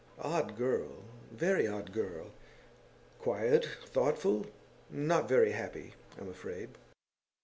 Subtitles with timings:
[0.23, 2.31] Odd girl; very odd girl!
[3.19, 4.47] Quiet, thoughtful
[4.89, 6.69] not very happy, I'm afraid.